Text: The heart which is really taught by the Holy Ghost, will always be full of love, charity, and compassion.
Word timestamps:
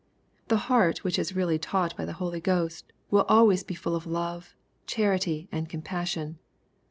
The 0.47 0.57
heart 0.65 1.03
which 1.03 1.19
is 1.19 1.35
really 1.35 1.59
taught 1.59 1.95
by 1.95 2.05
the 2.05 2.13
Holy 2.17 2.41
Ghost, 2.41 2.91
will 3.11 3.21
always 3.29 3.61
be 3.63 3.75
full 3.75 3.95
of 3.95 4.07
love, 4.07 4.55
charity, 4.87 5.47
and 5.51 5.69
compassion. 5.69 6.39